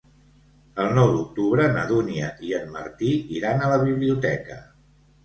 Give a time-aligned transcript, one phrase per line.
[0.83, 3.11] El nou d'octubre na Dúnia i en Martí
[3.41, 4.59] iran a la biblioteca.